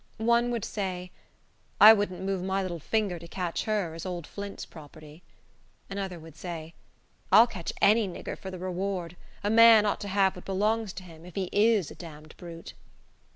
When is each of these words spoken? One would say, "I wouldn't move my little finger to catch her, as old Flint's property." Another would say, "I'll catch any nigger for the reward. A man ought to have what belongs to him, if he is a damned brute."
One 0.17 0.49
would 0.49 0.65
say, 0.65 1.11
"I 1.79 1.93
wouldn't 1.93 2.23
move 2.23 2.41
my 2.41 2.63
little 2.63 2.79
finger 2.79 3.19
to 3.19 3.27
catch 3.27 3.65
her, 3.65 3.93
as 3.93 4.03
old 4.03 4.25
Flint's 4.25 4.65
property." 4.65 5.21
Another 5.91 6.17
would 6.19 6.35
say, 6.35 6.73
"I'll 7.31 7.45
catch 7.45 7.71
any 7.83 8.07
nigger 8.07 8.35
for 8.35 8.49
the 8.49 8.57
reward. 8.57 9.15
A 9.43 9.51
man 9.51 9.85
ought 9.85 9.99
to 10.01 10.07
have 10.07 10.35
what 10.35 10.45
belongs 10.45 10.91
to 10.93 11.03
him, 11.03 11.23
if 11.23 11.35
he 11.35 11.49
is 11.53 11.91
a 11.91 11.95
damned 11.95 12.35
brute." 12.37 12.73